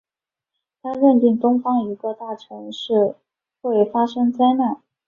[0.81, 3.13] 他认定东方一个大城市
[3.61, 4.81] 会发生灾难。